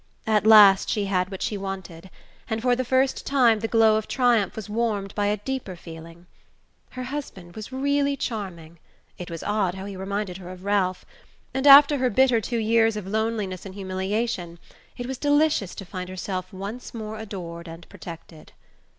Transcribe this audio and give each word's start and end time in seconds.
At 0.25 0.47
last 0.47 0.89
she 0.89 1.05
had 1.05 1.29
what 1.29 1.43
she 1.43 1.59
wanted, 1.59 2.09
and 2.49 2.59
for 2.59 2.75
the 2.75 2.83
first 2.83 3.23
time 3.23 3.59
the 3.59 3.67
glow 3.67 3.97
of 3.97 4.07
triumph 4.07 4.55
was 4.55 4.67
warmed 4.67 5.13
by 5.13 5.27
a 5.27 5.37
deeper 5.37 5.75
feeling. 5.75 6.25
Her 6.89 7.03
husband 7.03 7.55
was 7.55 7.71
really 7.71 8.17
charming 8.17 8.79
(it 9.19 9.29
was 9.29 9.43
odd 9.43 9.75
how 9.75 9.85
he 9.85 9.95
reminded 9.95 10.37
her 10.37 10.49
of 10.49 10.63
Ralph!), 10.65 11.05
and 11.53 11.67
after 11.67 11.99
her 11.99 12.09
bitter 12.09 12.41
two 12.41 12.57
years 12.57 12.97
of 12.97 13.05
loneliness 13.05 13.63
and 13.63 13.75
humiliation 13.75 14.57
it 14.97 15.05
was 15.05 15.19
delicious 15.19 15.75
to 15.75 15.85
find 15.85 16.09
herself 16.09 16.51
once 16.51 16.95
more 16.95 17.19
adored 17.19 17.67
and 17.67 17.87
protected. 17.87 18.53